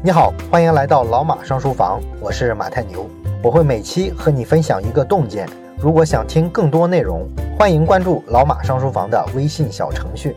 [0.00, 3.10] 你好，欢迎来到老马上书房，我是马太牛，
[3.42, 5.44] 我会每期和你分享一个洞见。
[5.76, 7.28] 如果想听更多内容，
[7.58, 10.36] 欢迎关注老马上书房的微信小程序。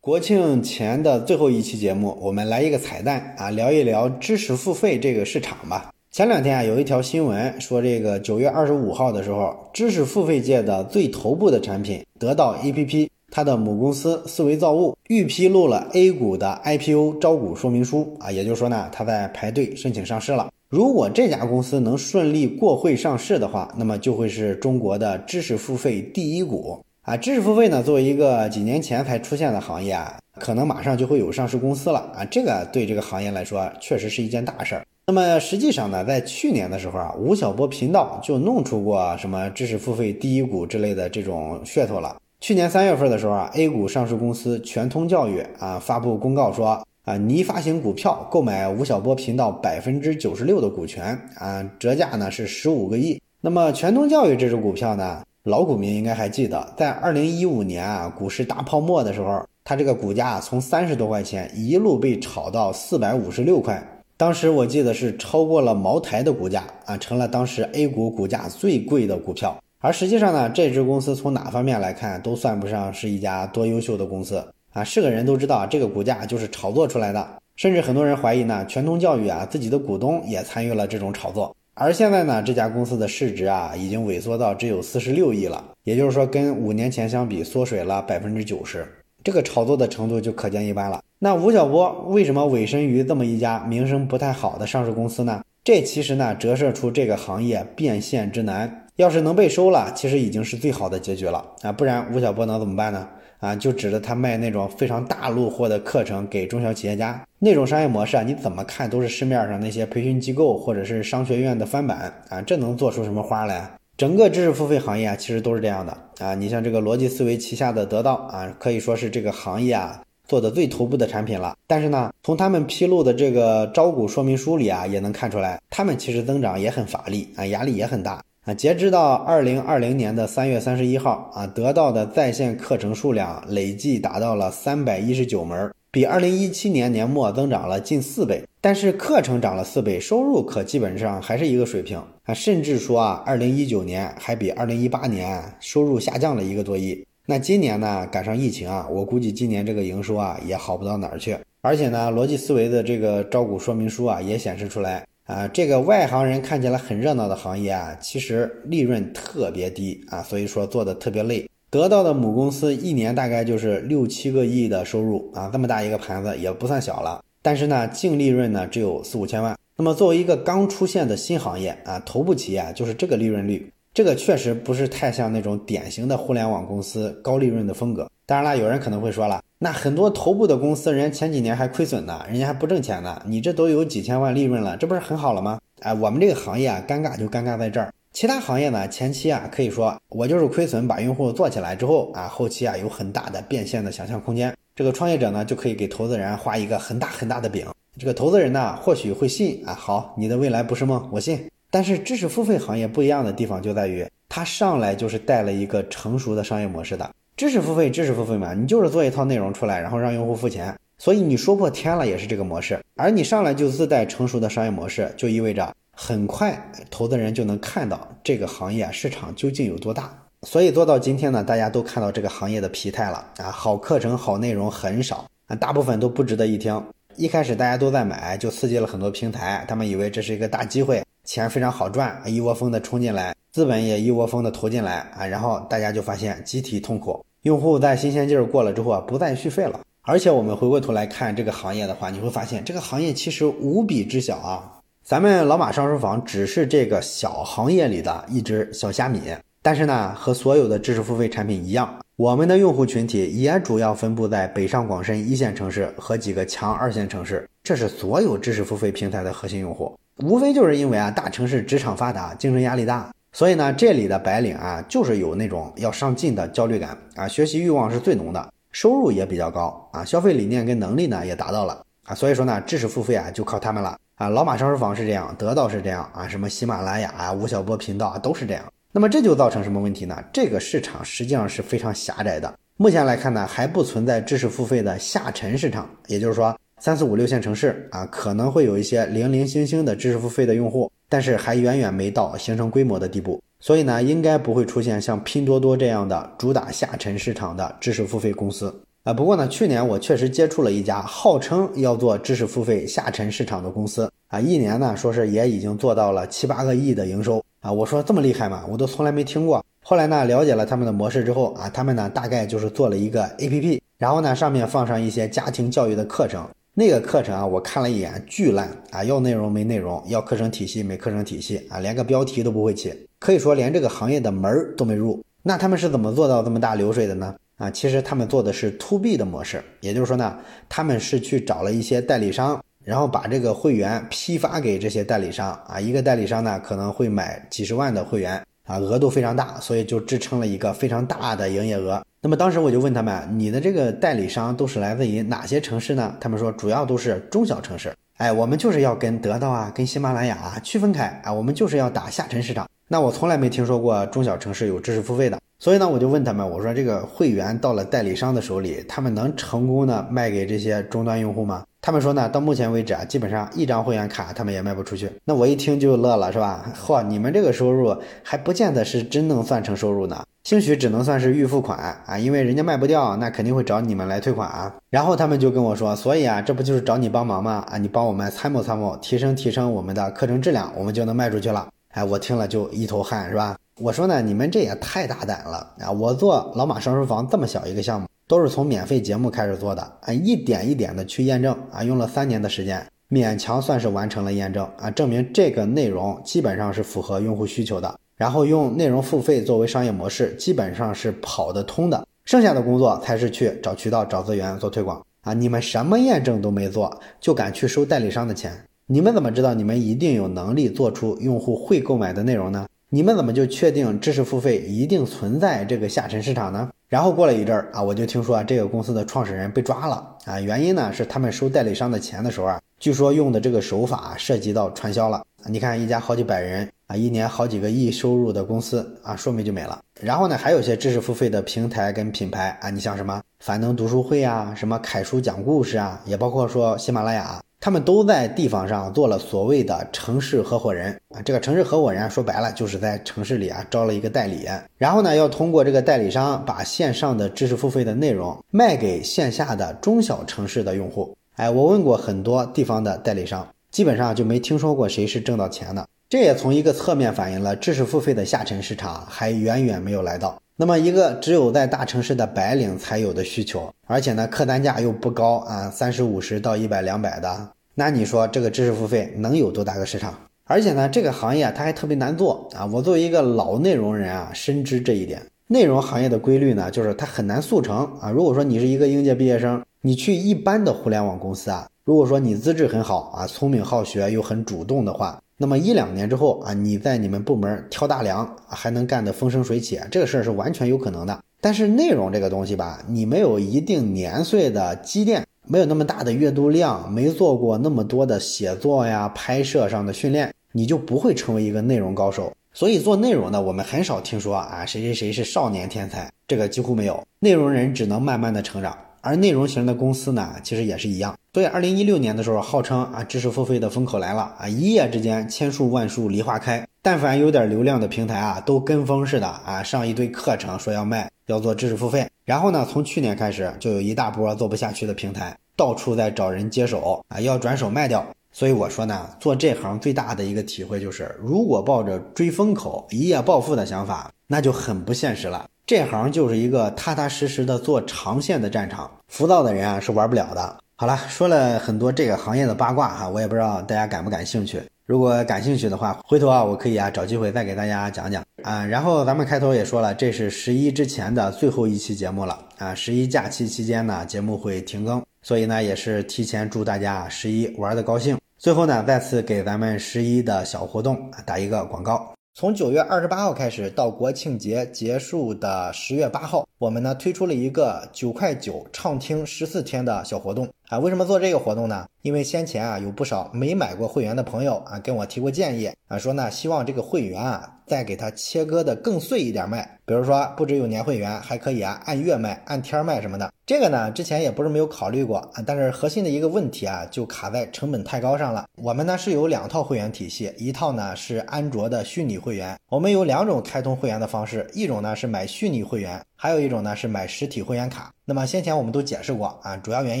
[0.00, 5.90] 国庆前的最后一期节目，我们来一个彩蛋啊，聊一聊知识付费这个市场吧。
[6.12, 13.08] 前两天啊，有一条新闻说，这个九月二十五号的时候，知识付费界的最头部的产品得到 APP。
[13.36, 20.48] 它的母公司思维造物预披露了 A 股的 IPO 招股说明书啊，也就是说呢，它在排队申请上市了。
[20.70, 27.14] 如果这家公司能顺利过会上市的话，那么就会是中国的知识付费第一股啊。
[27.14, 32.24] 知识付费呢，作为一个几年前才出现的行业啊，可能马上就会有上市公司了啊。
[32.24, 34.86] 这个对这个行业来说，确实是一件大事儿。
[35.06, 42.16] 那么实际上呢，在去年的时候啊，吴晓波频道就弄出过什么知识付费第一股之类的这种噱头了。
[42.46, 53.20] 去年三月份的时候啊，A 股上市公司全通教育啊发布公告说啊，拟发行股票购买吴晓波频道百分之九十六的股权啊，折价呢是十五个亿。
[53.40, 63.84] 那么全通教育这只股票呢，老股民应该还记得，在二零一五年啊股市大泡沫的时候，它这个股价从三十多块钱一路被炒到四百五十六块，
[64.16, 69.60] 当时我记得是超过了茅台的股价啊，成了当时 A 股股价最贵的股票。
[69.78, 74.82] 而实际上呢，这支公司从哪方面来看都算不上是一家多优秀的公司啊！
[74.82, 77.28] 是个人都知道，这个股价就是炒作出来的。
[77.56, 81.54] 甚至很多人怀疑呢，全通教育啊自己的股东也参与了这种炒作。
[81.74, 88.86] 而现在呢，这家公司的市值啊已经萎缩到只有四十六亿了，也就是说跟五年前相比缩水了百分之九十。
[89.22, 91.02] 这个炒作的程度就可见一斑了。
[91.18, 95.42] 那吴晓波为什么委身于这么一家名声不太好的上市公司呢？
[95.64, 98.85] 这其实呢折射出这个行业变现之难。
[98.96, 101.70] 要是能被收了，其实已经是最好的结局了啊！
[101.70, 103.06] 不然吴晓波能怎么办呢？
[103.40, 112.40] 啊，就指着他卖那种非常大路货的课程给中小企业家那种商业模式啊，你怎么看都是市面上那些培训机构或者是商学院的翻版啊！
[112.40, 113.70] 这能做出什么花来？
[113.98, 116.34] 整个知识付费行业啊，其实都是这样的啊！
[116.34, 121.54] 你像这个逻辑思维旗下的得到啊，可以说是这个行业啊做的最头部的产品了。
[121.66, 128.22] 但是呢，从他们披露的这个招股说明书里啊，也能看出来，他们其实增长也很乏力啊，压力也很大。
[128.46, 138.44] 啊，截止到二零二零年的三月三十一号啊，得到的在线课程数量累计达到了三百一十九门，比二零一七年年末增长了近四倍。
[138.60, 147.04] 但是课程涨了四倍，收入可基本上还是一个水平啊，甚至说啊，二零一九年还比二零一八年收入下降了一个多亿。
[147.26, 151.36] 那今年呢，赶上疫情啊，我估计今年这个营收啊也好不到哪儿去。
[151.62, 155.04] 而且呢，逻辑思维的这个招股说明书啊也显示出来。
[155.26, 161.48] 啊，这个外行人看起来很热闹的行业啊，其实利润特别低啊，所以说做的特别累。
[161.68, 167.22] 得到的母公司一年大概就是六七个亿的收入啊，这么大一个盘子也不算小了。
[167.42, 169.58] 但是呢，净利润呢只有四五千万。
[169.76, 178.08] 那么作为一个刚出现的新行业啊，头部企业就是这个利润率，这个确实不是太像那种典型的互联网公司高利润的风格。
[178.24, 179.42] 当然了，有人可能会说了。
[179.58, 183.22] 那很多头部的公司，人家前几年还亏损呢，人家还不挣钱呢。
[183.26, 185.58] 你这都有几千万利润了，这不是很好了吗？
[185.80, 187.90] 哎，我们这个行业啊，尴尬就尴尬在这儿。
[188.12, 194.54] 其他行业呢，前期啊，可以说我就是亏损，把用户做起来之后啊，后期啊有很大的变现的想象空间。
[194.74, 197.66] 这个创业者呢，就可以给投资人画一个很大很大的饼。
[197.98, 201.50] 这个投资人呢，或许会信啊，好，你的未来不是梦，我信。
[201.70, 207.10] 但是知识付费行业不一样的地方就在于，它上来就是带了一个成熟的商业模式的。
[207.36, 212.80] 知识付费，知识付费嘛，你就是做一套内容出来，然后让用户付钱，所以你说破天了也是这个模式。
[212.94, 216.58] 而你上来就自带成熟的商业模式，就意味着很快
[216.90, 220.10] 投资人就能看到这个行业市场究竟有多大。
[220.46, 226.82] 所以做到今天呢，大家都看到这个行业的疲态了啊，好课程、好内容很少啊，大部分都不值得一听。
[227.16, 237.24] 一开始大家都在买，就刺激了很多平台，他们以为这是一个大机会，钱非常好赚，一窝蜂的冲进来，资本也一窝蜂的投进来啊，然后大家就发现集体痛苦。
[237.44, 239.80] 用户在新鲜劲儿过了之后啊，不再续费了。
[240.02, 244.70] 而且我们回过头来看这个行业的话，你会发现这个行业其实无比之小啊。
[245.02, 249.22] 咱们老马上书房只是这个小行业里的一只小虾米，
[249.62, 259.98] 但是呢，和所有的知识付费产品一样，我们的用户群体也主要分布在北上广深一线城市和几个强二线城市，这是所有知识付费平台的核心用户。
[260.22, 263.10] 无非就是因为啊，大城市职场发达，竞争压力大。
[263.36, 278.64] 所以呢，这里的白领啊，就是有那种要上进的焦虑感啊，学习欲望是最浓的，收入也比较高啊，消费理念跟能力呢也达到了啊，所以说呢，知识付费啊就靠他们了啊，老马上书房是这样，得到是这样啊，什么喜马拉雅啊、吴晓波频道啊都是这样。
[278.90, 280.16] 那么这就造成什么问题呢？
[280.32, 282.58] 这个市场实际上是非常狭窄的。
[282.78, 293.42] 目前来看呢，还不存在知识付费的下沉市场，也就是说，三四五六线城市啊，可能会有一些零零星星的知识付费的用户，但是还远远没到形成规模的地步。
[293.58, 298.72] 所以呢，应该不会出现像拼多多这样的主打下沉市场的知识付费公司
[299.02, 299.12] 啊。
[299.12, 307.72] 不过呢，去年我确实接触了一家号称要做知识付费下沉市场的公司啊，一年呢说是也已经做到了七八个亿的营收啊。
[307.72, 308.64] 我说这么厉害吗？
[308.68, 309.64] 我都从来没听过。
[309.82, 316.46] 后来呢，了解了他们的模式之后啊，他们呢大概就是做了一个 APP，然后呢上面放上一些家庭教育的课程。
[316.78, 319.02] 那个课程啊，我看了一眼，巨烂啊！
[319.02, 325.24] 要内容没内容，要课程体系没课程体系啊，连个标题都不会起，可以说连这个行业的门儿都没入。
[325.42, 327.34] 那他们是怎么做到这么大流水的呢？
[327.56, 330.36] 啊，其实他们做的是 to B 的模式，也就是说呢，
[330.68, 342.04] 他们是去找了一些代理商，然后把这个会员批发给这些代理商啊，一个代理商呢可能会买几十万的会员啊，额度非常大，所以就支撑了一个非常大的营业额。
[342.26, 346.12] 那么当时我就问他们，你的这个代理商都是来自于哪些城市呢？
[346.18, 347.94] 他们说主要都是中小城市。
[348.16, 352.68] 哎，我们就是要跟得到啊，跟喜马拉雅啊区分开啊，我们就是要打下沉市场。
[352.88, 361.62] 那我从来没听说过中小城市有知识付费的，所以呢，我就问他们，我说这个会员到了代理商的手里，他们能成功的卖给这些终端用户吗？
[361.80, 365.08] 他们说呢，到目前为止啊，基本上一张会员卡他们也卖不出去。
[365.24, 366.72] 那我一听就乐了，是吧？
[366.76, 370.24] 嚯，你们这个收入还不见得是真能算成收入呢。
[370.46, 371.76] 兴许只能算是预付款
[372.06, 374.72] 啊，因为人家卖不掉，那肯定会找你们来退款啊。
[374.90, 377.64] 然后他们就跟我说，所以啊，这不就是找你帮忙吗？
[377.68, 381.66] 啊，你帮我们参谋参谋，提升提升我们的课程质量，我们就能卖出去了。
[381.88, 383.58] 哎，我听了就一头汗，是吧？
[383.80, 385.90] 我说呢，你们这也太大胆了啊！
[385.90, 397.98] 我做老马上书房这么小一个项目，都是从免费节目开始做的，啊，一点一点的去验证啊，用了三年的时间，勉强算是完成了验证啊，证明这个内容基本上是符合用户需求的。
[398.16, 402.06] 然后用内容付费作为商业模式，基本上是跑得通的。
[402.24, 405.32] 剩下的工作才是去找渠道、找资源、做推广啊！
[405.32, 408.52] 你们什么验证都没做，就敢去收代理商的钱？
[408.86, 412.66] 你们怎么知道你们一定有能力做出用户会购买的内容呢？
[412.88, 416.70] 你们怎么就确定知识付费一定存在这个下沉市场呢？
[416.88, 425.22] 然后过了一阵儿啊，我就听说啊，这个公司的创始人被抓了啊，原因呢是他们收代理商的钱的时候啊，据说用的这个手法涉及到传销了。
[425.48, 429.80] 你看一家好几百人啊，一年好几个亿收入的公司啊，说没就没了。
[430.00, 437.40] 然后呢，还有些知识付费的平台跟品牌啊，你像什么樊登读书会啊，什么凯叔讲故事啊，也包括说喜马拉雅。
[437.58, 444.46] 他们都在地方上做了所谓的城市合伙人啊，这个城市合伙人说白了就是在城市里啊招了一个代理，
[444.76, 451.16] 然后呢要通过这个代理商把线上的知识付费的内容卖给线下的中小城市的用户。
[451.34, 455.84] 哎，我问过很多地方的代理商，基本上就没听说过谁是挣到钱的。
[456.08, 460.40] 这也从一个侧面反映了知识付费的下沉市场还远远没有来到。
[460.54, 467.48] 那么一个只有在大城市的白领才有的需求，而且呢客单价又不高啊，三十五十到一百两百的。
[467.74, 470.14] 那你说这个知识付费能有多大个市场？
[470.44, 472.64] 而且呢，这个行业，它还特别难做啊。
[472.66, 475.20] 我作为一个老内容人啊，深知这一点。
[475.48, 478.10] 内容行业的规律呢，就是它很难速成啊。
[478.12, 491.22] 如果说你是一个应届毕业生，你去一般的互联网公司啊，如果说你资质很好啊，聪明好学又很主动的话，那么一两年之后啊，你在你们部门挑大梁，还能干得风生水起，这个事儿是完全有可能的。
[491.40, 495.24] 但是内容这个东西吧，你没有一定年岁的积淀。
[495.48, 502.32] 没有那么大的阅读量，没做过那么多的写作呀、拍摄上的训练，你就不会成为一个内容高手。
[502.52, 507.00] 所以做内容呢，我们很少听说啊，谁谁谁是少年天才，这个几乎没有。
[507.20, 511.16] 内容人只能慢慢的成长，而内容型的公司呢，其实也是一样。
[511.32, 522.08] 所以二零一六年的时候，号称啊，知识付费的风口来了啊，一夜之间千树万树梨花开，但凡有点流量的平台啊，都跟风似的啊，上一堆课程说要卖，要做知识付费。
[522.24, 528.04] 然后呢，从去年开始就有一大波做不下去的平台，到处在找人接手啊，要转手卖掉。
[528.32, 535.46] 所以我说呢，做这行最大的一个体会就是，如果抱着追风口、一夜暴富的想法，那就很不现实了。
[535.66, 540.56] 这行就是一个踏踏实实的做长线的战场，浮躁的人啊是玩不了的。
[540.76, 544.62] 好了，说了很多这个行业的八卦哈，我也不知道大家感不感兴趣。
[544.84, 548.64] 如果感兴趣的话，回头啊，我可以啊找机会再给大家讲讲啊。
[548.64, 552.72] 然后咱们开头也说了，这是十一之前的最后一期节目了啊。
[552.72, 558.16] 十一假期期间呢，节目会停更，所以呢，也是提前祝大家十一玩的高兴。
[558.38, 562.15] 最后呢，再次给咱们十一的小活动打一个广告。
[562.38, 570.78] 从九月二十八号开始到国庆节结束的十月八号，我们呢推出了一个九块九畅听十四天的小活动啊。
[570.78, 571.88] 为什么做这个活动呢？
[572.02, 579.78] 因为先前啊有不少没买过会员的朋友啊跟我提过建议啊，说呢希望这个会员啊再给它切割的更碎一点卖。
[579.84, 583.32] 比如说，不只有年会员，还可以啊按月卖、按天卖什么的。
[583.44, 588.46] 这个呢，之前也不是没有考虑过啊，但是核心的一个问题啊，就卡在成本太高上了。
[588.56, 592.58] 我们呢是有两套会员体系，一套呢是安卓的虚拟会员。
[592.68, 597.92] 我们有两种开通会员的方式，一种呢是买虚拟会员，还有一种呢是买实体会员卡。
[598.04, 600.00] 那么先前我们都解释过啊，主要原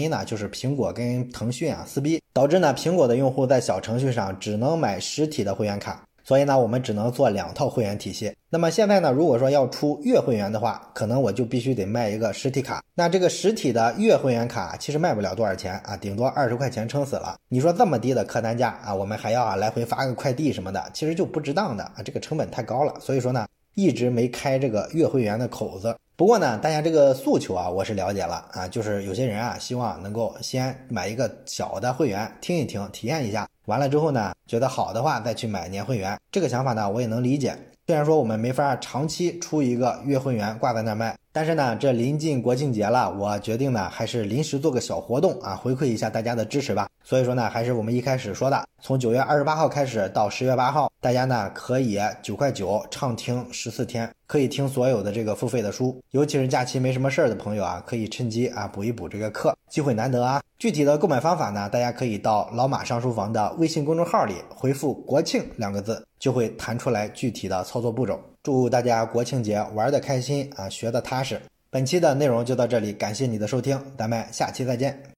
[0.00, 6.02] 因呢就是苹果跟腾讯啊撕逼，导致呢苹果的用户在小程序上只能买实体的会员卡。
[6.26, 8.34] 所以呢，我们只能做两套会员体系。
[8.50, 12.82] 那么现在呢，如果说要出月会员的话，可能我就必须得卖一个实体卡。
[12.96, 17.36] 那这个实体的月会员卡其实卖不了多少钱啊，顶多二十块钱撑死了。
[17.48, 22.92] 你说这么低的客单价啊，我们还要啊来回发个快递什么的，其实就不值当的啊，这个成本太高了。
[22.98, 25.94] 所以说呢，一直没开这个月会员的口子。
[26.16, 33.46] 不过呢，大家这个诉求啊，我是了解了啊，就是有些人啊，希望能够先买一个小的会员听一听，体验一下。
[33.66, 37.54] 完了之后呢，觉得好的话再去买年会员，这个想法呢我也能理解。
[37.86, 46.88] 虽然说我们没法长期出一个月会员挂在那卖，但是呢，这临近国庆节了，我决定呢还是临时做个小活动啊，回馈一下大家的支持吧。
[47.04, 54.10] 所以说呢，还是我们一开始说的，从九月二十八号开始到十月八号，大家呢可以九块九畅听十四天。
[54.26, 60.40] 可以听所有的这个付费的书，尤其是假期没什么事儿的朋友啊，可以趁机啊补一补这个课，机会难得啊。
[60.58, 68.18] 具体的购买方法呢，大家可以到老马上书房的微信公众号里回复“国庆”两个字，就会弹出来具体的操作步骤。
[68.46, 71.36] 祝大家国庆节玩的开心啊，学的踏实。
[71.68, 74.96] 本期的内容就到这里，感谢你的收听，咱们下期再见。